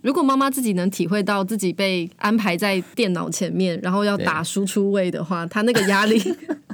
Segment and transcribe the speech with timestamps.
[0.00, 6.22] 如果妈妈自己能体会到自己被安排在电脑前面，然后要打输出位的话，她那个压力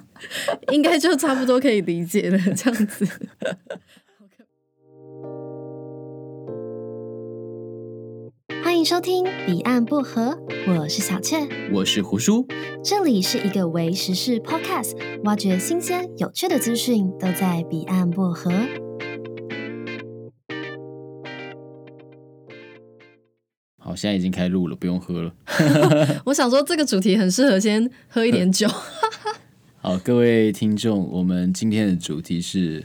[0.70, 2.38] 应该就差不多可以理解了。
[2.54, 3.08] 这样子。
[8.62, 10.38] 欢迎收听《彼岸薄荷》，
[10.78, 11.38] 我是小雀，
[11.72, 12.46] 我是胡叔，
[12.84, 18.52] 这里是一个为时事 Podcast，挖掘新鲜有趣的资讯，都在彼岸薄荷。
[23.94, 25.32] 好，现在已经开录了，不用喝了。
[26.26, 28.68] 我想说，这个主题很适合先喝一点酒。
[29.80, 32.84] 好，各位听众，我们今天的主题是。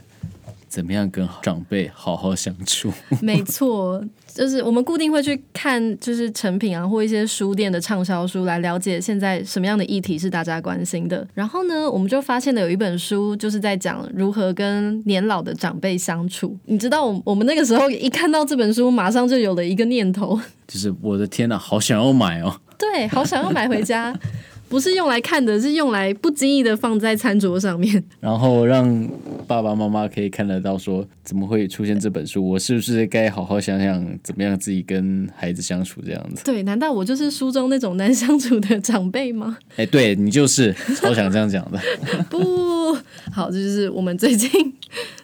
[0.68, 2.92] 怎么样跟长辈好好相处？
[3.20, 4.00] 没错，
[4.32, 11.26] 就是我们固定会去看，就是成品啊，或一些书店的畅销书，来了解现在什么样的议题是大家关心的。
[11.34, 16.56] 然后呢，我们就发现了有一本书，就是在讲如何跟年老的长辈相处。
[16.66, 20.40] 你知道，我我们那个时候一看到这本书，马上就有了一个念头，
[20.72, 22.60] 就是我的天哪，好想要买哦！
[22.78, 24.16] 对，好想要买回家。
[24.70, 29.04] 不是用来看的，是用来不经意的放在餐桌上面，然后让
[29.44, 32.48] 爸爸妈妈可以看得到，说怎么会出现这本书？
[32.48, 36.44] 我是不是该好好想想，怎么样自己跟孩子相处这样子？
[36.44, 39.58] 对，难道我就是书中那种难相处的长辈吗？
[39.74, 41.80] 哎，对，你就是，超想这样讲的。
[42.30, 42.96] 不
[43.32, 44.48] 好，这就是我们最近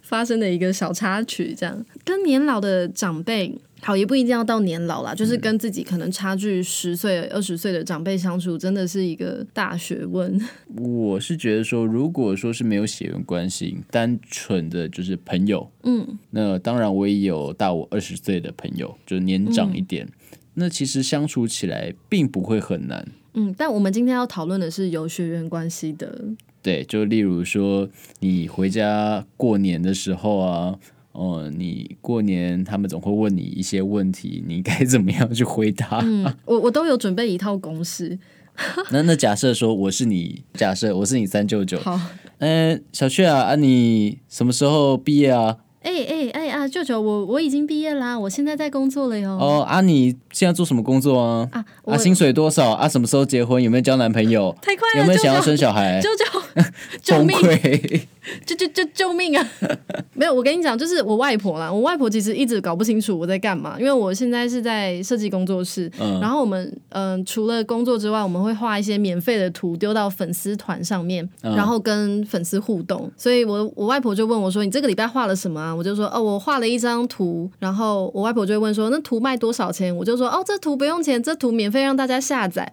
[0.02, 3.56] 发生的一个小插曲，这样跟年老的长辈。
[3.82, 10.40] 好，也不一定要到年老啦，就是跟自己可能差距十岁、二十岁的长辈相处，真的是一个大学问。
[10.76, 23.06] 我是觉得说，如果说是没有血缘关系，单纯的就是朋友，嗯，那当然我也有大我二十岁的朋友，就是年长一点，嗯，那其实相处起来并不会很难。
[23.34, 26.24] 嗯，但我们今天要讨论的是有血缘关系的，
[26.62, 27.88] 对，就例如说
[28.20, 30.78] 你回家过年的时候啊。
[31.16, 36.00] 哦，你过年他们总会问你一些问题，你该怎么样去回答？
[36.04, 38.18] 嗯，我我都有准备一套公式。
[38.92, 41.78] 那那假设说我是你，假设我是你三舅舅。
[41.80, 41.98] 好，
[42.38, 45.58] 嗯，小雀啊，啊你什么时候毕业啊？
[45.82, 49.30] 哎哎哎啊，舅舅，我我已经毕业啦，我现在在工作了哟。
[49.30, 51.48] 哦，啊，你现在做什么工作啊？
[51.52, 52.70] 啊，啊，薪水多少？
[52.72, 53.62] 啊，什么时候结婚？
[53.62, 54.54] 有没有交男朋友？
[54.62, 56.00] 太快了，有没有想要生小孩？
[56.00, 56.62] 舅舅，
[57.02, 57.36] 救命！
[58.44, 59.48] 救救救救命啊！
[60.12, 61.72] 没有，我跟你讲，就是我外婆啦。
[61.72, 73.08] 我外婆其实一直搞不清楚我在干嘛，因为我现在是在设计工作室，嗯，然后我们嗯、呃，除了工作之外，我们会画一些免费的图丢到粉丝团上面，然后跟粉丝互动。
[73.16, 82.72] 所以我我外婆就问我说：“你这个礼拜画了什么啊？”我就说：“哦，我画了一张图。”然后我外婆就会问说：“那图卖多少钱？”我就说：“哦，这图不用钱，这图免费让大家下载。”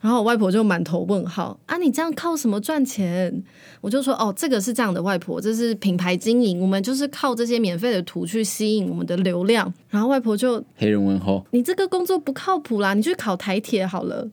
[0.00, 3.42] 然后我外婆就满头问号啊，你这样靠什么赚钱？
[3.80, 9.72] 我就说哦，这个是这样的，外婆，这是品牌经营，我们就是靠这些免费的图去吸引我们的流量。
[9.88, 14.28] 然后外婆就黑人问号，你这个工作不靠谱啦，你去考台铁好了。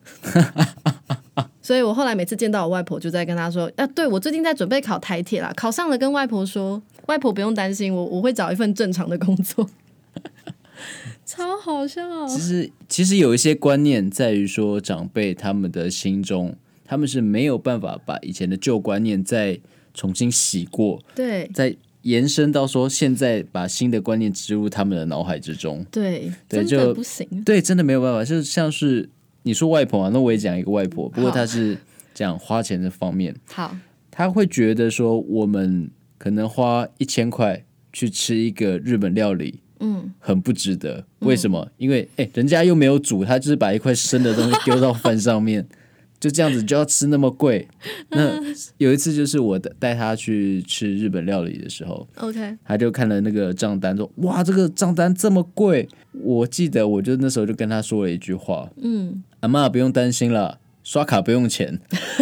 [1.62, 9.70] 所以我后来每次见到我外婆，就在跟她说啊，对，我最近在准备考台铁啦，考上了跟外婆说，外婆不用担心，我我会找一份正常的工作。
[11.26, 12.28] 超好笑哦。
[12.28, 19.60] 其实，其实有一些观念在于说，长辈他们的心中，他们是没有办法把以前的旧观念再
[19.94, 28.26] 重新洗过，对，再延伸到说现在把新的观念植入他们的脑海之中，对，对，真的不行，对，真的没有办法。
[28.26, 29.08] 就像是
[29.44, 31.78] 你说外婆啊，那我也讲一个外婆，不过她是
[32.14, 33.74] 讲花钱的方面，好，
[34.10, 35.90] 她会觉得说，我们
[36.22, 39.62] 可能花一千块去吃一个日本料理。
[39.80, 41.04] 嗯，很不值得。
[41.22, 41.60] 为什么？
[41.66, 45.68] 嗯、因为哎、欸，人家又没有煮，他就是把一块生的东西丢到饭上面，
[46.22, 47.68] 就这样子就要吃那么贵。
[48.12, 48.40] 那
[48.78, 55.90] 有一次就是我带他去吃日本料理的时候，OK，他就看了那个账单，说：“哇，这个账单这么贵。”
[56.22, 61.80] 我记得我就那时候就跟他说了一句话：“嗯，阿妈不用担心了，刷卡不用钱。”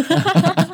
[0.08, 0.69] 啊、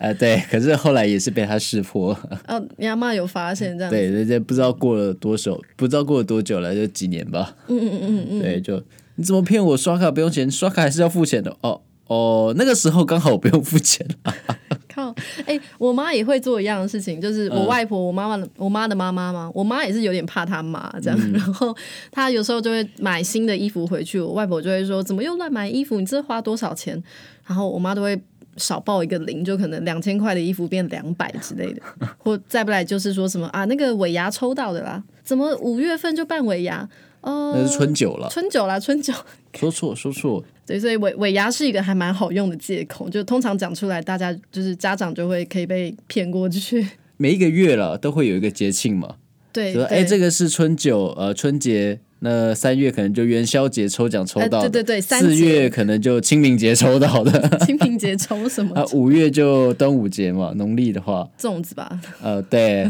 [0.00, 2.18] 呃，对，可是后来也是被他识破。
[2.48, 3.90] 哦，你阿妈有发现这样？
[3.90, 7.54] 对，人家不知道过了多久，不知道过了多久了，就几年吧。
[7.68, 8.82] 嗯嗯嗯嗯，对，就
[9.16, 9.76] 你怎么骗我？
[9.76, 11.54] 刷卡不用钱，刷卡还是要付钱的。
[11.60, 14.06] 哦哦，那个时候刚好我不用付钱。
[14.88, 15.14] 靠，
[15.44, 21.76] 哎、欸，我妈也会做一样的事情，就是我外婆，我妈妈，我妈的妈妈嘛，我妈也是有点怕她妈这样，嗯、 然后
[22.10, 26.00] 她有时候就会买新的衣服回去，我外婆就会说：“怎么又乱买衣服？
[26.00, 27.00] 你这花多少钱？”
[27.46, 28.18] 然后我妈都会。
[28.60, 31.82] 少报一个零，就可能两千块的衣服变两百之类的，
[32.18, 36.88] 或再不来就是说什么啊，那个尾牙抽到的啦，怎么五月份就办尾牙？
[37.22, 39.12] 哦、呃，那是春酒了，春酒啦，春酒。
[39.54, 40.42] 说错，说错。
[40.64, 46.86] 对，所以尾尾牙是一个还蛮好用的借口，就通常讲出来，大家就是家长就会可以被骗过去。
[47.16, 49.16] 每一个月了都会有一个节庆嘛，
[49.52, 57.58] 对，说哎，这个是春酒，呃，春节那三月可能就元宵节抽奖抽到，对对对，四月可能就清明节抽到的。
[57.66, 58.74] 清明节抽什么？
[58.76, 62.00] 啊，五月就端午节嘛，农历的话，粽子吧。
[62.22, 62.88] 呃，对。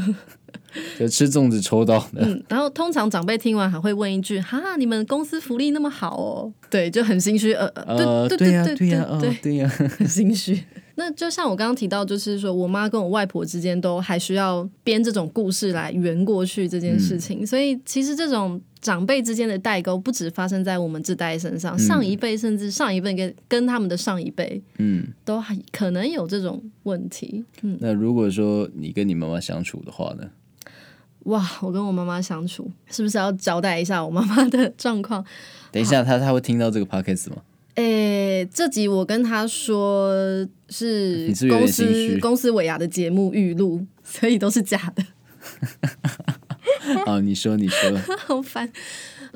[0.96, 10.62] 就吃粽子抽到的，嗯，然后通常长辈听完还会问一句：“哈，你们公司福利那么好哦？”对，就很心虚，呃呃，对对对对呀，对对呀，很心虚。
[11.00, 27.42] 那就像我刚刚提到，就是说我妈跟我外婆之间都还需要编这种故事来圆过去这件事情，所以其实这种长辈之间的代沟不止发生在我们这代身上，上一辈甚至上一辈跟跟他们的上一辈，嗯，都还可能有这种问题。
[27.62, 30.28] 嗯，那如果说你跟你妈妈相处的话呢？
[31.24, 35.24] 哇，我跟我妈妈相处，是不是要交代一下我妈妈的 状况？
[35.72, 37.36] 等一下，她她会听到这个 podcast 吗？
[37.76, 40.12] 诶、欸，这集我跟他说
[40.68, 45.04] 是公司公司尾牙的节目预录， 所以都是假的。
[47.06, 48.70] 哦，你说你说， 好烦。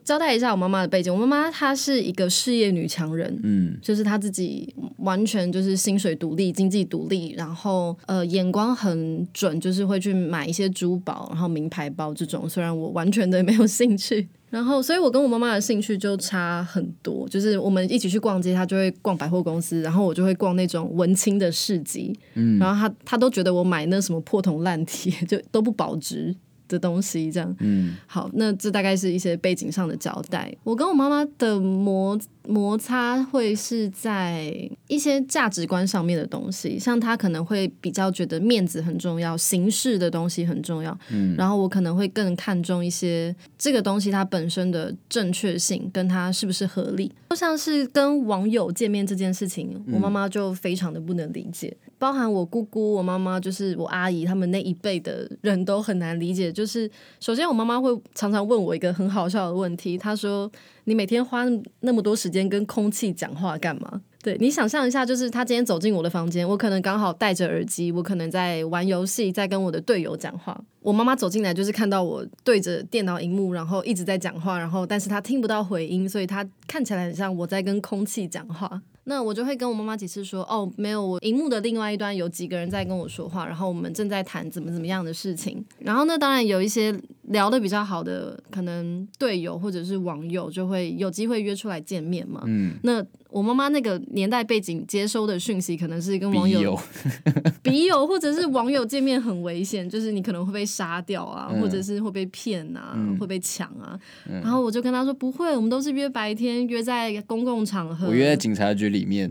[0.04, 12.46] 交代一下我妈妈的背景，我妈妈她是一个事业女强人，嗯，就是她自己完全就是薪水独立、经济独立，然后呃眼光很准，就是会去买一些珠宝，然后名牌包这种。
[12.46, 17.28] 虽然我完全的没有兴趣，然后所以我跟我妈妈的兴趣就差很多。
[17.28, 26.32] 就是我们一起去逛街，她就会逛百货公司，然后我就会逛那种文青的市集，嗯，然后她她都觉得我买那什么破铜烂铁就都不保值。
[26.68, 30.54] 的东西这样，嗯，好，那这大概是一些背景上的交代。
[30.64, 34.52] 我跟我妈妈的摩摩擦会是在
[34.88, 47.12] 一些价值观上面的东西，像她可能会比较觉得面子很重要，形式的东西很重要，嗯，然后我可能会更看重一些这个东西它本身的正确性，跟它是不是合理。
[47.30, 51.76] 就像是跟网友见面这件事情，我妈妈就非常的不能理解。
[52.04, 56.52] 包含我姑姑、我妈妈，就是我阿姨，他们那一辈的人都很难理解。
[56.52, 60.50] 就是首先，我妈妈会常常问我一个很好笑的问题，她说
[60.84, 61.46] ：“你每天花
[61.80, 70.58] 那么多时间跟空气讲话干嘛？”对，你想象一下，就是他今天走进我的房间，我可能刚好戴着耳机，我可能在玩游戏，在跟我的队友讲话。
[70.80, 78.80] 我妈妈走进来，就是看到我对着电脑荧幕，然后一直在讲话，然后但是她听不到回音，所以她看起来很像我在跟空气讲话。
[79.06, 85.62] 那我就会跟我妈妈解释说，哦，没有，我荧幕的另外一端有几个人在跟我说话，然后我们正在谈怎么怎么样的事情。
[85.80, 86.90] 然后呢，当然有一些
[87.34, 92.42] 聊的比较好的，可能队友或者是网友就会有机会约出来见面嘛。
[92.46, 93.04] 嗯，那。
[93.34, 96.78] 我妈妈那个年代背景接收的讯息，可能是跟网友、
[97.64, 103.98] 笔友，或者是网友见面很危险， 就是你可能会被杀掉啊，嗯、或者是会被骗啊，嗯、会被抢啊。
[104.30, 108.06] 嗯、然后我就跟他说不会，我们都是约白天，约在公共场合。
[108.06, 109.28] 我约在警察局里面。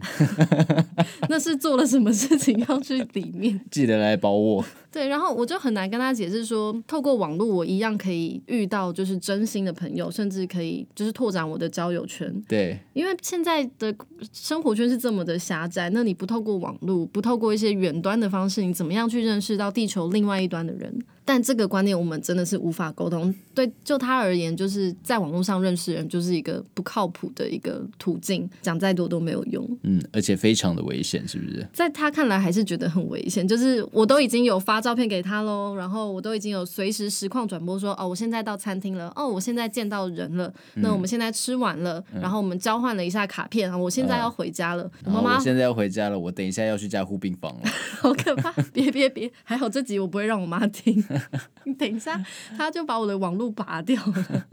[1.30, 3.62] 那是做了什么事情要去里面？
[3.72, 4.66] 记得来保我。
[4.94, 12.32] 对，然后我就很难跟他解释说，透过网络我一样可以遇到就是真心的朋友，甚至可以就是拓展我的交友圈。
[12.48, 13.94] 对，因为现在的
[14.32, 20.96] 生活圈是这么的狭窄，那你不透过网络，不透过一些远端的方式，你怎么样去认识到地球另外一端的人？
[21.26, 23.34] 但这个观念我们真的是无法沟通。
[23.54, 29.66] 对，就他而言，就是在网络上认识人就是一个不靠谱的一个途径，讲再多都没有用。
[29.84, 31.68] 嗯，而且非常的危险，是不是？
[31.72, 33.48] 在他看来还是觉得很危险。
[33.48, 44.90] 就是我都已经有发照片给他喽，然后我都已经有随时实况转播说，哦，我现在到餐厅了，哦，我现在见到人了，那我们现在吃完了，嗯、然后我们交换了一下卡片啊，我现在要回家了。
[45.06, 47.62] 我妈妈，我现在要回家了，我等一下要去加护病房了。
[48.02, 48.52] 好可怕！
[48.74, 51.04] 别别别，还好这集我不会让我妈听。
[51.66, 52.24] 你等一下，
[52.58, 54.46] 他就把我的网络拔掉了。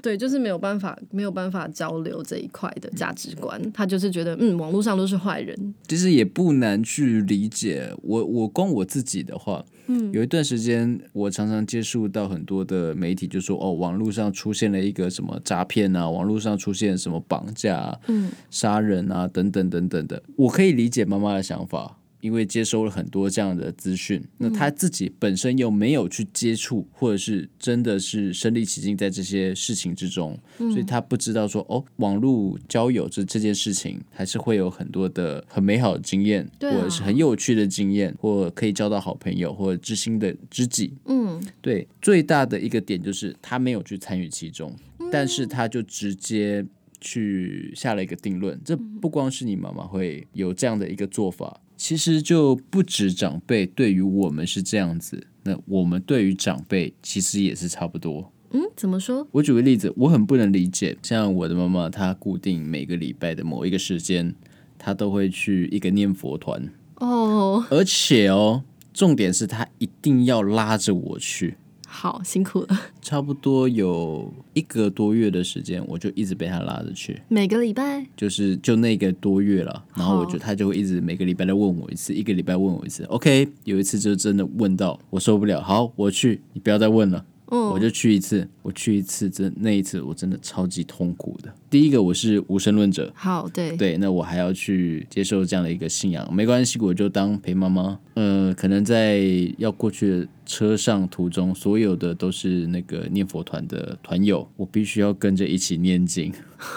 [0.00, 3.60] 对，就是没有办法，没有办法交流这一块的价值观。
[3.72, 5.74] 他就是觉得，嗯，网络上都是坏人。
[5.88, 7.92] 其实也不难去理解。
[8.02, 20.22] 我我光我自己的话，嗯，有一段时间，我常常接触到很多的媒体，就说哦，网络上出现了一个什么诈骗啊，网络上出现什么绑架啊、嗯，杀人啊等等等等的。
[20.36, 21.98] 我可以理解妈妈的想法。
[22.20, 40.92] 因为接收了很多这样的资讯，那他自己本身又没有去接触，或者是真的是身历其境在这些事情之中，所以他不知道说哦，网络交友这这件事情还是会有很多的很美好的经验，或者是很有趣的经验，或可以交到好朋友或者知心的知己。
[41.06, 44.74] 嗯，对，最大的一个点就是他没有去参与其中，
[45.12, 46.66] 但是他就直接
[47.00, 48.60] 去下了一个定论。
[48.64, 51.60] 这不光是你妈妈会有这样的一个做法。
[51.78, 58.30] 其实就不止长辈对于我们是这样子，那我们对于长辈其实也是差不多。
[58.50, 59.26] 嗯，怎么说？
[59.30, 64.34] 我举个例子，我很不能理解，像我的妈妈，她固定每个礼拜的某一个时间，
[64.76, 71.56] 她都会去一个念佛团哦，而且哦，重点是她一定要拉着我去。
[72.00, 83.02] 好辛苦了，差不多有一个多月的时间，我就一直被他拉着去，每个礼拜就是就那个多月了，然后我就他就会一直每个礼拜来问我一次，一个礼拜问我一次。
[83.06, 87.24] OK，有一次就真的问到我受不了，好，我去，你不要再问了。
[87.50, 91.52] 嗯，我就去一次，我去一次，真那一次我真的超级痛苦的。
[91.70, 97.98] 第一个我是无神论者，好，对对，那我还要去接受这样的一个信仰，没关系，我就当陪妈妈。
[98.14, 99.20] 呃，可能在
[99.58, 106.32] 要过去的车上途中，所有的都是那个念佛团的团友，我必须要跟着一起念经。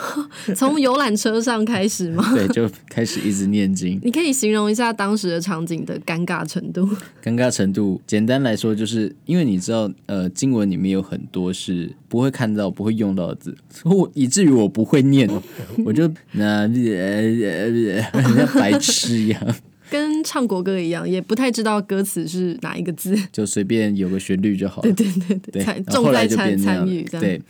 [0.56, 2.24] 从游览车上开始吗？
[2.36, 4.00] 对，就开始一直念经。
[4.04, 6.88] 你可以形容一下当时的场景的尴尬程度？
[7.24, 15.30] 尴尬程度，简单来说，就是因为你知道，呃，经文里面有很多是不会看到、不会用到的字，我以至于我不会念，
[15.86, 19.56] 我就那像白痴一样。
[19.90, 24.92] 跟唱国歌一样，也不太知道歌词是哪一个字，就随便有个旋律就好了。
[24.92, 27.04] 对对对对，对重在参参与。
[27.04, 27.42] 对，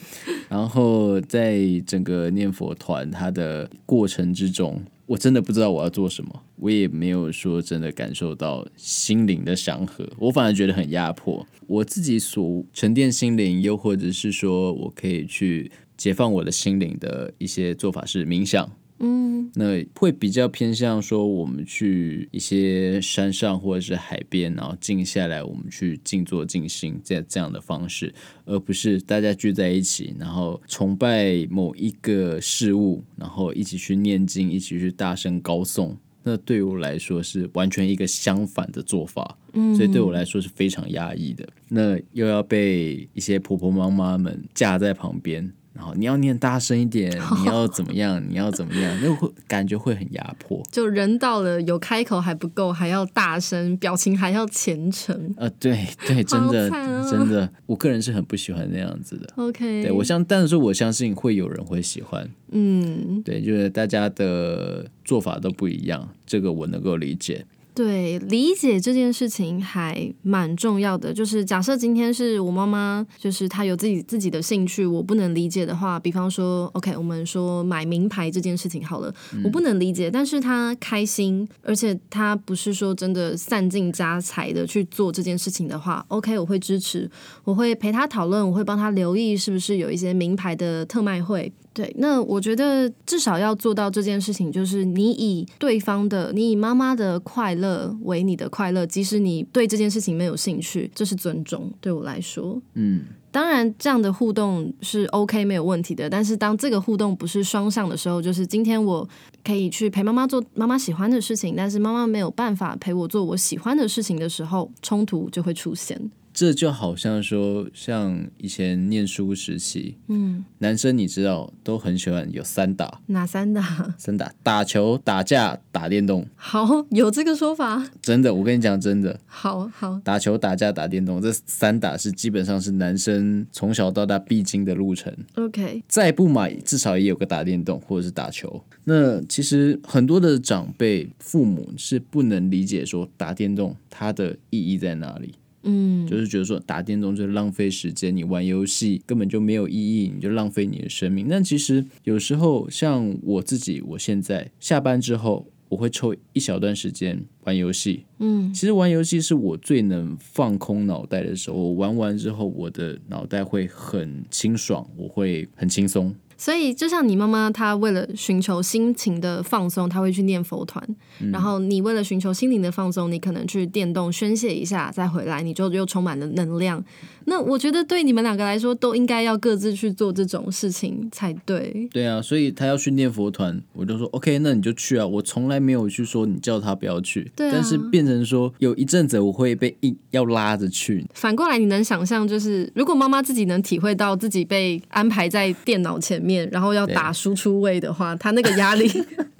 [0.47, 4.79] 然后在整个念佛团它的过程之中，
[5.11, 11.45] 我真的不知道我要做什么，我也没有说真的感受到心灵的祥和，我反而觉得很压迫。
[11.67, 18.71] 我自己所沉淀心灵，又或者是说我可以去解放我的心灵的一些做法是冥想。
[19.03, 28.13] 嗯，那会比较偏向说，我们去一些山上或者是海边，然后静下来，我们去静坐静心这这样的方式，
[28.46, 35.96] 而不是大家聚在一起，然后崇拜某一个事物，然后一起去念经，一起去大声高诵。
[36.24, 41.48] 那对我来说是完全一个相反的做法，嗯，所以对我来说是非常压抑的。
[41.67, 45.51] 那又要被一些婆婆妈妈们架在旁边。
[45.73, 48.21] 然后你要念大声一点， 你要怎么样？
[48.29, 48.99] 你要怎么样？
[49.01, 50.61] 那会感觉会很压迫。
[50.71, 55.33] 就人到了有开口还不够，还要大声，表情还要虔诚。
[55.37, 59.29] 呃，对对，真的、哦、真的，我个人是很不喜欢那样子的。
[59.37, 62.29] OK，对我相，但是我相信会有人会喜欢。
[62.51, 67.45] 嗯，对，就是大家的做法都不一样，这个我能够理解。
[67.73, 71.13] 对，理解这件事情还蛮重要的。
[71.13, 87.09] 就是假设今天是我妈妈，就是她有自己自己的兴趣，我不能理解的话，比方说，OK，我们说买名牌这件事情好了，嗯、我不能理解，但是她开心，而且她不是说真的散尽家财的去做这件事情的话，OK，我会支持，
[87.45, 91.51] 我会陪她讨论，我会帮她留意是不是有一些名牌的特卖会。
[91.73, 101.71] 对，那我觉得至少要做到这件事情，就是你以对方的，你以妈妈的快乐为你的快乐，即使你对这件事情没有兴趣，这是尊重。
[101.79, 106.09] 对我来说，嗯，当然这样的互动是 OK 没有问题的。
[106.09, 109.07] 但是当这个互动不是双向的时候，就是今天我
[109.41, 116.11] 可以去陪妈妈做妈妈喜欢的事情，但是妈妈没有办法陪我做我喜欢的事情的时候，冲突就会出现。
[116.33, 123.93] 这就好像说，像以前念书时期，嗯，男生你知道都很喜欢有三打，哪三打？
[123.97, 126.25] 三打：打球、打架、打电动。
[126.35, 127.85] 好，有这个说法？
[128.01, 129.19] 真的，我跟你讲，真的。
[129.25, 135.13] 好好，打球、打架、打电动，这三打是基本上是男生从小到大必经的路程。
[135.35, 138.63] OK，再不买，至少也有个打电动或者是打球。
[138.85, 145.35] 那其实很多的长辈、父母是不能理解说打电动它的意义在哪里。
[145.63, 151.27] 嗯，就是觉得说打电动就是浪费时间，你玩游戏根本就没有意义，你就浪费你的生命。
[151.29, 158.05] 但其实有时候像我自己，我现在下班之后，我会抽一小段时间玩游戏。
[158.19, 161.55] 嗯，其实玩游戏是我最能放空脑袋的时候。
[161.55, 166.13] 我玩完之后，我的脑袋会很清爽，我会很轻松。
[166.41, 170.83] 所以，就像你妈妈，她为了寻求心情的放松，她会去念佛团；
[171.19, 176.83] 嗯、然后你为了寻求心灵的放松，你可能去电动宣泄一下，再回来，你就又充满了能量。
[177.25, 181.88] 那我觉得对你们两个来说，都应该要各自去做这种事情才对。
[181.91, 185.05] 对啊，所以他要去念佛团，我就说 OK，那你就去啊。
[185.05, 191.05] 我从来没有去说你叫他不要去，对啊、但是变成说有一阵子我会被硬要拉着去。
[191.13, 196.30] 反过来，你能想象，就是如果妈妈自己能体会到自己被安排在电脑前面。
[196.51, 198.89] 然后要打输出位的话，他那个压力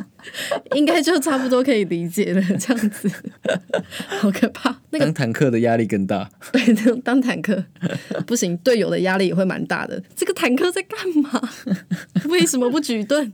[0.76, 2.42] 应该就差不多可以理解了。
[2.58, 3.12] 这样子
[4.20, 4.76] 好可怕。
[4.92, 6.30] 那个当坦克的压力更大。
[6.52, 7.64] 对，当坦克
[8.28, 10.04] 不行，队友的压力也会蛮大的。
[10.16, 11.42] 这个坦克在干嘛？
[12.30, 13.34] 为什么不举盾？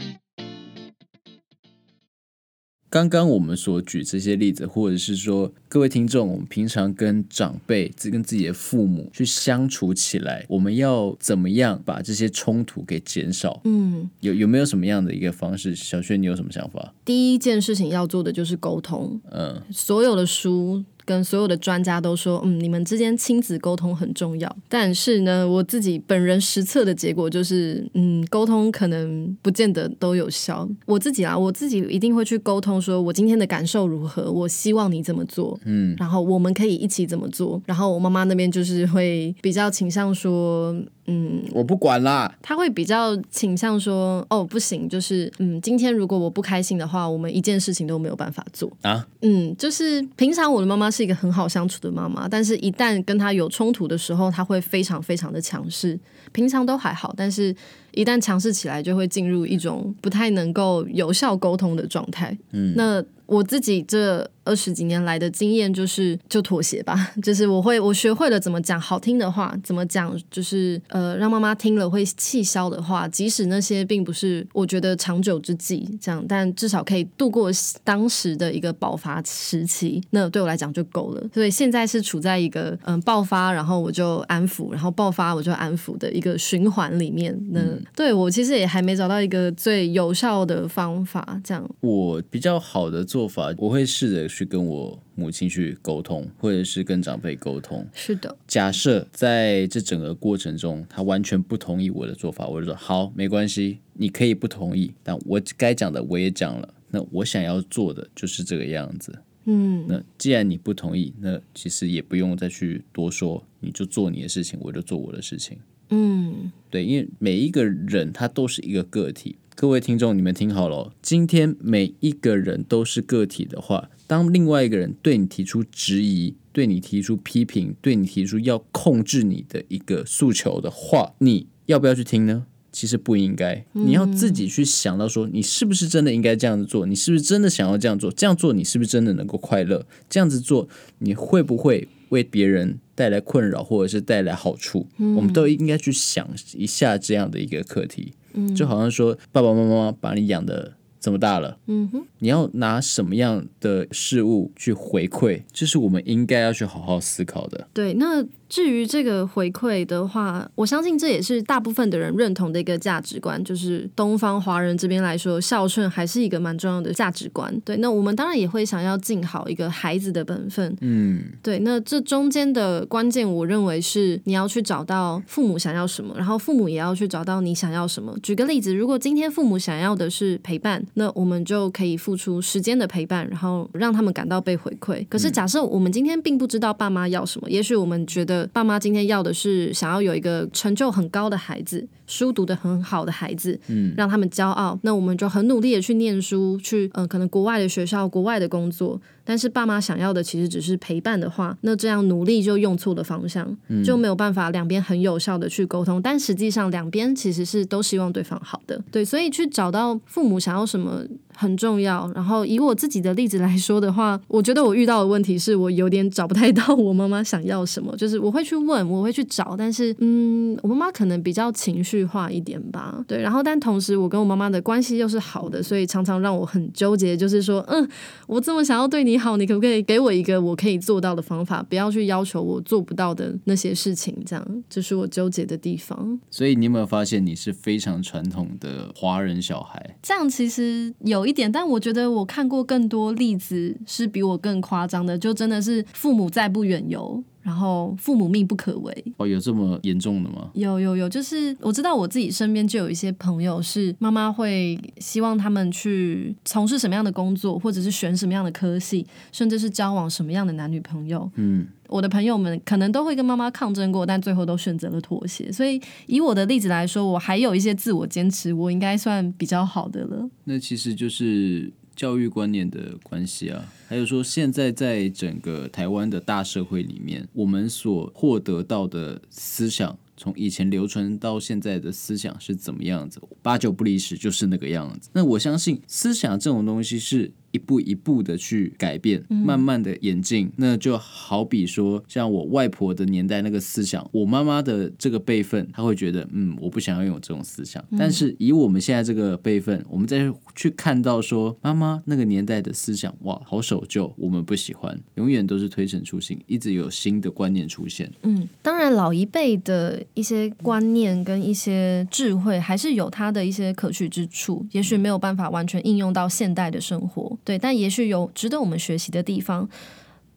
[2.91, 13.61] 刚刚我们所举这些例子，或者是说各位听众，我们平常跟长辈、跟自己的父母去相处起来，我们要怎么样把这些冲突给减少？
[13.63, 15.73] 嗯，有有没有什么样的一个方式？
[15.73, 16.93] 小轩，你有什么想法？
[17.05, 19.21] 第一件事情要做的就是沟通。
[19.31, 20.83] 嗯，所有的书。
[21.05, 24.55] 跟所有的专家都说，嗯，你们之间亲子沟通很重要。
[24.67, 30.67] 但是呢，我自己本人实测的结果就是，嗯，沟通可能不见得都有效。
[30.85, 37.61] 我自己啊，我自己一定会去沟通，说我今天的感受如何，我希望你怎么做，嗯，然后我们可以一起怎么做。
[37.65, 40.75] 然后我妈妈那边就是会比较倾向说。
[41.05, 42.33] 嗯，我不管啦。
[42.41, 49.05] 他会比较倾向说，哦，不行，就是，嗯，今天如果我不开心的话，我们一件事情都没有办法做啊。
[49.21, 55.99] 嗯，就是平常我的妈妈是一个很好相处的妈妈，但是一旦跟她有冲突的时候，她会非常非常的强势。
[56.31, 57.53] 平常都还好，但是
[57.93, 62.37] 一旦强势起来，就会进入一种不太能够有效沟通的状态。
[62.51, 64.29] 嗯，那我自己这。
[64.43, 67.13] 二十几年来的经验就是，就妥协吧。
[67.21, 73.07] 就是我会，我学会了怎么讲好听的话，怎么讲，就是呃，让妈妈听了会气消的话。
[73.07, 77.51] 即使那些并不是我觉得长久之计，这样，但至少可以度过
[77.83, 80.01] 当时的一个爆发时期。
[80.09, 81.23] 那对我来讲就够了。
[81.31, 87.39] 所以现在是处在一个嗯、呃、爆发，然后我就安抚，然后爆发我就安抚的一个循环里面。
[87.51, 91.39] 那、嗯、对我其实也还没找到一个最有效的方法。
[91.43, 94.31] 这样，我比较好的做法，我会试着。
[94.31, 97.85] 去跟我母亲去沟通，或者是跟长辈沟通。
[97.93, 106.73] 是的，假设在这整个过程中，他完全不同意我的做法，我就说好，没关系，你可以不同意，但我该讲的我也讲了。
[106.89, 109.13] 那我想要做的就是这个样子。
[109.45, 115.57] 嗯，那既然你不同意，那其实也不用再去多说，你就做你的事情，我就做我的事情。
[115.91, 119.35] 嗯，对，因为每一个人他都是一个个体。
[119.53, 132.47] 各位听众，你们听好了，今天每一个人都是个体的话，当另外一个人对你提出质疑、对你提出批评、对你提出要控制你的一个诉求的话，你要不要去听呢？
[132.71, 136.85] 其实不应该，你要自己去想到说，你是不是真的应该这样子做？
[136.85, 138.09] 你是不是真的想要这样做？
[138.09, 139.85] 这样做你是不是真的能够快乐？
[140.09, 144.85] 这样子做你会不会为别人带来困扰，或者是带来好处？
[145.17, 148.13] 我们都应该去想一下这样的一个课题。
[148.33, 155.41] 嗯就好像说，爸爸妈妈把你养的这么大了，嗯哼，你要拿什么样的事物去回馈？
[155.51, 157.67] 这是我们应该要去好好思考的。
[157.73, 158.23] 对，那。
[158.51, 167.57] 至于这个回馈的话，我相信这也是大部分的人认同的一个价值观，就是东方华人这边来说，孝顺还是一个蛮重要的价值观。
[167.63, 170.75] 对，那我们当然也会想要尽好一个孩子的本分。
[170.81, 178.13] 嗯，对，那这中间的关键，我认为是你要去找到父母想要什么，然后父母也要去找到你想要什么。
[178.21, 185.07] 举个例子，如果今天父母想要的是陪伴，那我们就可以付出时间的陪伴，然后让他们感到被回馈。
[185.07, 188.40] 可是假设我们今天并不知道爸妈要什么，也许我们觉得。
[188.47, 194.77] 爸妈今天要的是想要有一个成就很高的孩子，书读得很好的孩子，嗯，让他们骄傲。
[194.83, 198.99] 那我们就很努力的去念书，去嗯、呃，可能国外的学校、国外的工作。
[199.31, 203.47] 但是爸妈想要的其实只是陪伴的话，那这样努力就用错了方向，
[203.81, 206.01] 就没有办法两边很有效的去沟通。
[206.01, 211.01] 但实际上两边其实是都希望对方好的，对，所以去找到父母想要什么
[211.33, 212.11] 很重要。
[212.13, 223.21] 然后以我自己的例子来说的话，我觉得我遇到的问题是我有点找不太到我妈妈想要什么，就是我会去问，我会去找，但是嗯，我妈妈可能比较情绪化一点吧，对。
[223.21, 227.87] 然后但同时我跟我妈妈的关系又是好的，所以常常让我很纠结，就是说，嗯，
[228.27, 231.61] 我这么想要对你好，你可不可以给我一个我可以做到的方法？
[231.61, 236.19] 不要去要求我做不到的那些事情，这样这是我纠结的地方。
[236.29, 239.95] 所以你有没有发现你是非常传统的华人小孩？
[240.01, 247.23] 这样其实有一点，但我觉得我看过更多例子是比我更夸张的，就真的是父母再不远游。
[247.41, 250.49] 然后父母命不可违哦，有这么严重的吗？
[250.53, 261.29] 有有有，就是我知道我自己身边就有一些朋友是妈妈会希望他们去从事什么样的工作，或者是选什么样的科系，甚至是交往什么样的男女朋友。
[261.35, 265.51] 嗯，我的朋友们可能都会跟妈妈抗争过，但最后都选择了妥协。
[265.51, 270.29] 所以以我的例子来说，我还有一些自我坚持，我应该算比较好的了。
[270.43, 271.71] 那其实就是。
[272.01, 279.95] 教育观念的关系啊，还有说现在在整个台湾的大社会里面，我们所获得到的思想。
[280.17, 283.21] 从以前流传到现在的思想是怎么样子？
[283.43, 285.11] 八九不离十就是那个样子。
[285.13, 287.31] 那我相信思想这种东西是。
[287.51, 297.83] 一步一步的去改变，慢慢的演进，嗯、那就好比说，像我外婆的年代那个思想，我妈妈的这个辈分，她会觉得，嗯，我不想要拥有这种思想。
[297.91, 308.11] 嗯、但是以我们现在这个辈分，我们再去看到说，妈妈那个年代的思想，哇，好守旧，我们不喜欢，永远都是推陈出新，一直有新的观念出现。
[308.23, 317.37] 嗯，当然，老一辈的一些观念跟一些智慧，还是有它的一些可取之处，也许没有办法完全应用到现代的生活。
[317.43, 319.67] 对，但也许有值得我们学习的地方。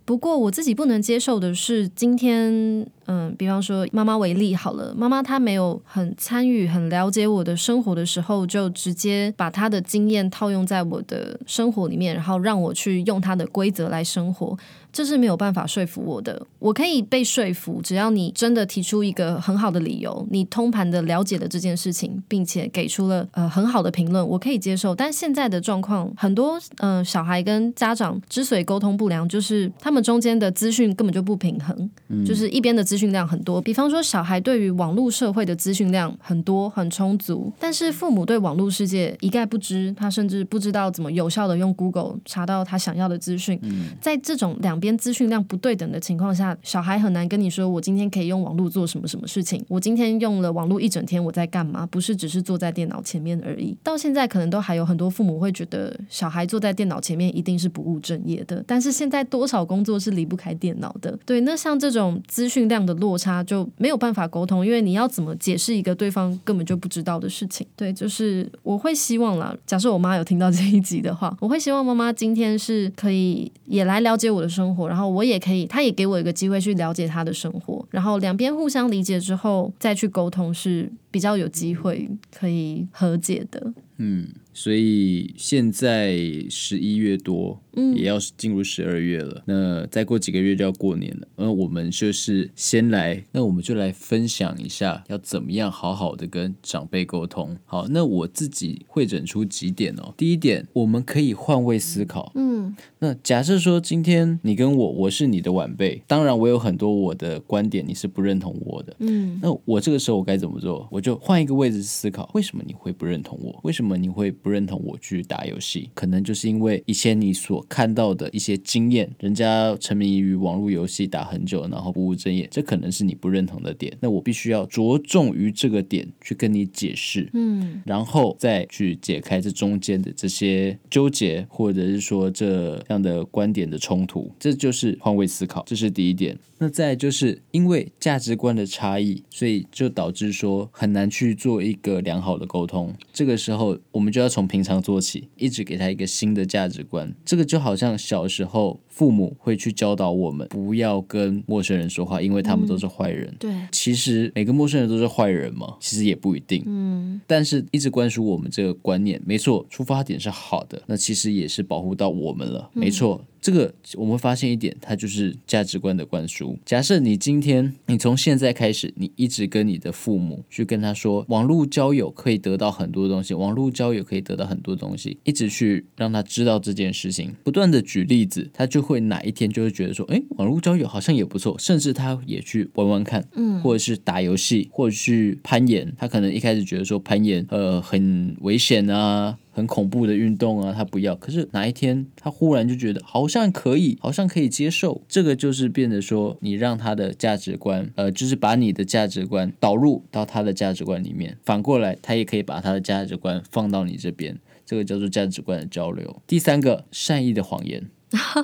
[0.04, 14.56] 不过我自己不能接受的是，今天，嗯，比方说妈妈为例好了，妈妈她没有很参与、很了解我的生活的时候，就直接把她的经验套用在我的生活里面，然后让我去用她的规则来生活。
[14.92, 16.40] 这是没有办法说服我的。
[16.60, 24.94] 我可以被说服，只要你真的提出一个很好的理由，你通盘的了解了这件事情，并且给出了呃很好的评论，我可以接受。
[24.94, 33.60] 但现在的状况，很多呃小孩跟家长之所以沟通不良，就是他们中间的资讯根本就不平衡，嗯、就是一边的资讯量很多。
[33.60, 43.58] 比方说，小孩对于网络社会的资讯量很多很充足，但是父母对网络世界一概不知，他甚至不知道怎么有效的用 Google 查到他想要的资讯。
[43.62, 49.64] 嗯、在这种两边资讯量不对等的情况下，小孩很难跟你说，我今天可以用网络做什么什么事情。
[49.68, 51.86] 我今天用了网络一整天，我在干嘛？
[51.86, 53.76] 不是只是坐在电脑前面而已。
[53.82, 58.62] 到现在，可能都还有很多父母会觉得，小孩坐在电脑前面一定是不务正业的。
[58.66, 61.18] 但是现在多少工作是离不开电脑的？
[61.24, 67.66] 对，那像这种资讯量的落差就没有办法沟通，因为你要怎么解释一个对方根本就不知道的事情？
[67.76, 69.56] 对，就是我会希望啦。
[69.64, 75.04] 假设我妈有听到这一集的话，我会希望妈妈今天是可以也来了解我的生活，然后。
[75.14, 83.72] 我也可以，她也给我一个机会去了解她的生活，然后两边互相理解之后再去沟通是比较有机会可以和解的。
[83.98, 84.26] 嗯。
[84.54, 86.16] 所以现在
[86.48, 89.42] 十一月多，嗯，也要进入十二月了。
[89.46, 91.26] 那再过几个月就要过年了。
[91.36, 97.56] 那我们就是先来，那我们就来分享一下要怎么样好好的跟长辈沟通。
[97.64, 100.14] 好，那我自己会诊出几点哦。
[100.16, 102.30] 第一点，我们可以换位思考。
[102.36, 108.94] 嗯，那假设说今天你跟我，我是你的晚辈，当然我有很多我的观点你是不认同我的。
[109.00, 110.86] 嗯，那我这个时候我该怎么做？
[110.92, 113.58] 我就换一个位置思考，为什么你会不认同我？
[113.64, 114.32] 为什么你会？
[114.44, 123.96] 不认同我去打游戏，可能就是因为以前你所看到的一些经验，人家沉迷于网络游戏打很久，然后不务正业，这可能是你不认同的点。
[124.00, 136.38] 那我必须要着重于这个点去跟你解释，嗯，然后再去解开这中间的这些纠结，或者是说这样的观点的冲突，这就是换位思考，这是第一点。
[136.58, 142.94] 那再就是因为价值观的差异，所以就导致说很难去做一个良好的沟通。
[143.12, 147.12] 这个时候，我们就要从平常做起，一直给他一个新的价值观。
[147.24, 153.28] 这个就好像小时候父母会去教导我们不要跟陌生人说话，因为他们都是坏人。
[153.32, 155.76] 嗯，对，其实每个陌生人都是坏人嘛？
[155.80, 156.62] 其实也不一定。
[156.66, 162.70] 嗯，但是一直灌输我们这个观念，没错，出发点是好的，那其实也是保护到我们了。
[162.72, 163.20] 没错。
[163.20, 166.58] 嗯这个我们发现一点，它就是价值观的灌输。
[166.64, 189.36] 假设你今天，你从现在开始，你一直跟你的父母去跟他说，网络交友可以得到很多东西，网络交友可以得到很多东西，一直去让他知道这件事情，不断的举例子，他就会哪一天就会觉得说，哎，网络交友好像也不错，甚至他也去玩玩看，嗯，或者是打游戏，或者去攀岩，他可能一开始觉得说攀岩，呃，很危险啊。
[189.54, 191.14] 很恐怖的运动啊，他不要。
[191.14, 195.00] 可是哪一天他忽然就觉得好像可以，好像可以接受。
[195.08, 201.38] 这个就是变得说，你让他的价值观，呃，就是把你的价值观导入到他的价值观里面。
[201.44, 204.38] 反过来，他也可以把他的价值观放到你这边。
[204.66, 206.22] 这个叫做价值观的交流。
[206.26, 207.86] 第三个，善意的谎言。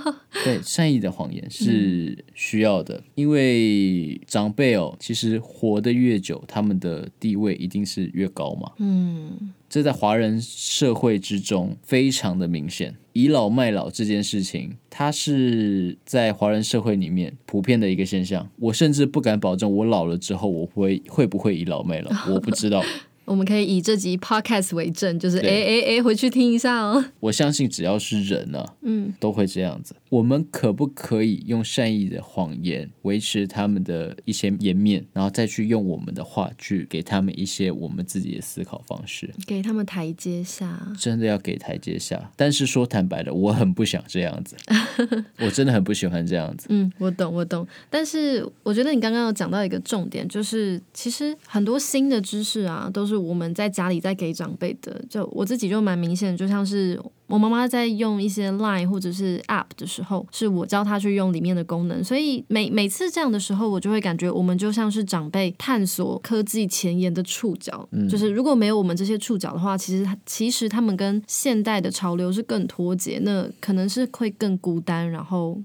[0.44, 8.72] 对，善意的谎言是需要的，嗯、因为长辈哦，其实活得越久，他们的地位一定是越高嘛。
[8.78, 12.94] 嗯，这在华人社会之中非常的明显。
[13.12, 18.48] 倚老卖老这件事情，它是在华人社会里面普遍的一个现象。
[18.56, 22.80] 我甚至不敢保证，我老了之后我会会不会倚老卖老，我不知道。
[23.30, 27.04] 我们可以以这集 podcast 为证，就是哎哎哎，回去听一下哦。
[27.20, 29.94] 我相信只要是人呢、啊，嗯，都会这样子。
[30.08, 40.92] 我们可不可以用善意的谎言维持他们的一些颜面，然后再去用我们的话去给他们一些我们自己的思考方式，给他们台阶下？
[40.98, 42.32] 真的要给台阶下。
[42.34, 44.56] 但是说坦白的，我很不想这样子，
[45.40, 46.66] 我真的很不喜欢这样子。
[46.70, 47.66] 嗯，我懂，我懂。
[47.88, 55.00] 但是我觉得你刚刚有讲到一个重点，就是其实很多新的知识啊，都是我们在家里在给长辈的。
[55.08, 57.00] 就我自己就蛮明显，就像是。
[57.30, 75.58] 我妈妈在用一些 Line 或者是 App 的时候，是我教她去用里面的功能，所以每每次这样的时候，我就会感觉我们就像是长辈探索科技前沿的触角，嗯，就是如果没有我们这些触角的话，其实其实他们跟现代的潮流是更脱节，那可能是会更孤单，然后。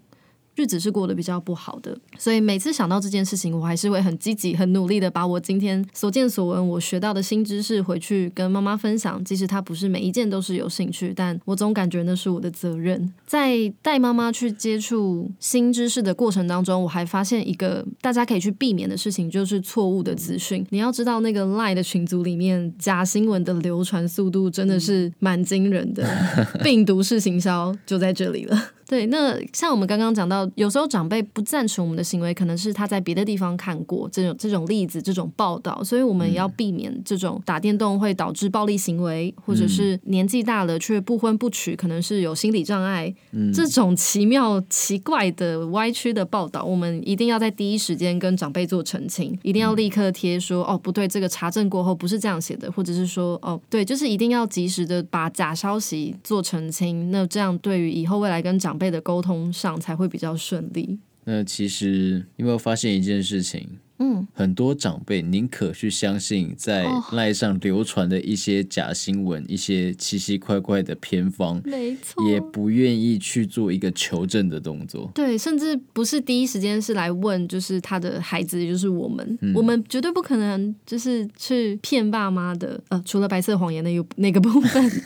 [0.55, 9.23] 日子是过得比较不好的，所以每次想到这件事情，我还是会很积极、很努力的把我今天所见所闻、我学到的新知识回去跟妈妈分享。
[9.23, 13.13] 即使她不是每一件都是有兴趣，但我总感觉那是我的责任。
[13.25, 20.65] 在带妈妈去接触新知识的过程当中，我还发现一个大家可以去避免的事情，就是错误的资讯。
[20.69, 26.07] 你要知道，那个 Line 的群组里面假新闻的流传速度真的是蛮惊人的，
[26.63, 28.71] 病毒式行销就在这里了。
[28.87, 60.99] 对，那像我们刚刚讲到，有时候长辈不赞成我们的行为，可能是他在别的地方看过这种这种例子、这种报道，所以我们要避免这种打电动会导致暴力行为，嗯、或者是年纪大了却不婚不娶，可能是有心理障碍，嗯、这种奇妙奇怪的歪曲的报道，我们一定要在第一时间跟长辈做澄清，一定要立刻贴说、嗯、哦不对，这个查证过后不是这样写的，或者是说哦对，就是一定要及时的把假消息做澄清，那这样对于以后未来跟长长辈的沟通上才会比较顺利。
[61.23, 63.65] 那其实有没有发现一件事情？
[63.97, 75.09] 嗯，很多长辈宁可去相信在赖上流传的一些假新闻、哦、一些奇奇怪怪的偏方，没错，也不愿意去做一个求证的动作。
[75.15, 82.83] 对，甚至不是第一时间是来问，就是他的孩子，就是我们，嗯、我们绝对不可能就是去骗爸妈的。
[82.89, 84.91] 呃，除了白色谎言的有那个部分。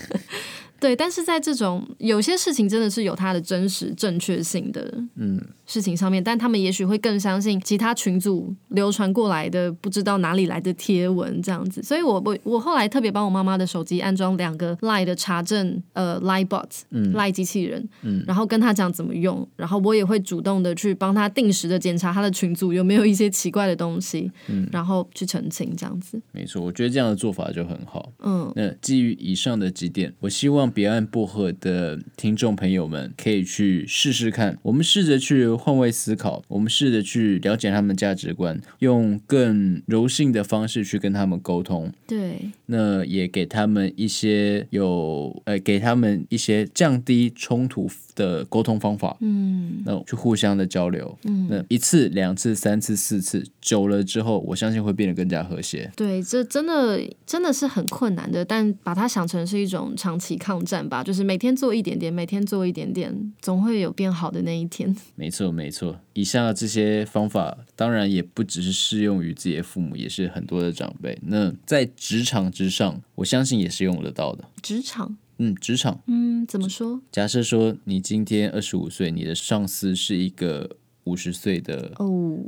[0.80, 26.22] 对，但是在这种有些事情真的是有它的真实正确性的，嗯，事情上面，但他们也许会更相信其他群组流传过来的不知道哪里来的贴文这样子，所以我我我后来特别帮我妈妈的手机安装两个 Line 的查证呃 Line bot，嗯，Line 机器人，嗯，然后跟他讲怎么用，然后我也会主动的去帮他定时的检查他的群组有没有一些奇怪的东西，嗯，然后去澄清这样子。
[26.32, 30.69] 没错，我觉得这样的做法就很好，嗯，那基于以上的几点，我希望。
[30.70, 41.92] 彼岸薄荷的听众朋友们可以去试试看，我们试着去换位思考，我们试着去了解他们价值观，用更柔性的方式去跟他们沟通。
[42.06, 49.18] 对，那也给他们一些有呃，给他们一些降低冲突的沟通方法。
[49.22, 51.18] 嗯，那去互相的交流。
[51.24, 55.92] 嗯，那一次、两次、三次、四次，久了之后，我相信会变得更加和谐。
[55.96, 60.59] 对，这真的真的是很困难的，但把它想成是一种长期抗。
[60.64, 64.96] 战吧，就是每天做一点点，每天做一点点，总会有变好的那一天。
[65.16, 66.00] 没错，没错。
[66.14, 71.18] 以下这些方法，当然也不只是适用于自己的父母，也是很多的长辈。
[71.24, 74.46] 那在职场之上，我相信也是用得到的。
[74.62, 77.02] 职场，嗯，职场，嗯，怎么说？
[77.12, 80.78] 假设说你今天二十五岁，你的上司是一个。
[81.06, 81.92] 五十岁的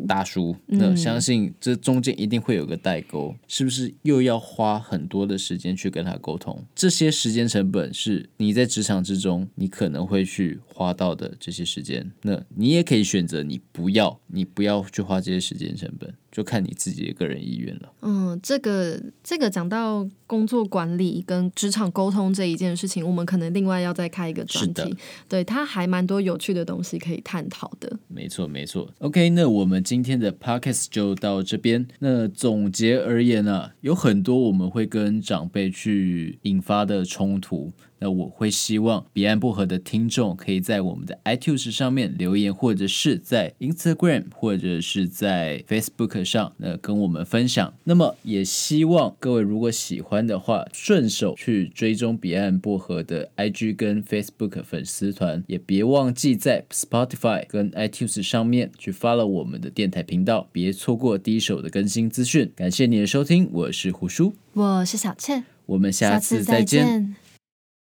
[0.08, 6.64] 大叔，oh, 那相信这中间一定会有个代沟，嗯、是不是又要花很多的时间去跟他沟通？
[6.76, 16.14] 这些时间成本是你在职场之中你可能会去花到的这些时间，那你也可以选择你不要，你不要去花这些时间成本。
[16.32, 17.92] 就看你自己的个人意愿了。
[18.02, 24.96] 嗯，这个这个讲到工作管理跟职场沟通这一件事情，我们可能另外要再开一个专题。
[25.28, 28.00] 对，它还蛮多有趣的东西可以探讨的。
[28.08, 28.90] 没错，没错。
[29.00, 31.86] OK，那我们今天的 Podcast 就到这边。
[32.00, 37.72] 那总结而言呢、啊，有很多我们会跟长辈去引发的冲突。
[38.02, 47.72] 那我会希望彼岸薄荷的听众可以在我们的 iTunes 上面留言，或者是在 Instagram 或者是在 Facebook 上，那跟我们分享。
[47.84, 62.52] 那么也希望各位如果喜欢的话，顺手去追踪彼岸薄荷的 IG 跟 Facebook 粉丝团，也别忘记在 Spotify 跟 iTunes 上面去 follow 我们的电台频道，别错过第一手的更新资讯。
[62.56, 67.16] 感谢你的收听，我是胡叔，我是小倩，我们下次再见。